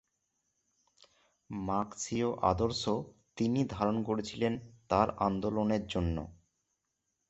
মার্ক্সীয় 1.49 2.29
আদর্শ 2.51 2.83
তিনি 3.37 3.59
ধারণ 3.67 3.97
করেছিলেন 4.03 4.53
তার 4.89 5.07
আন্দোলনের 5.27 5.83
জন্য। 5.87 6.17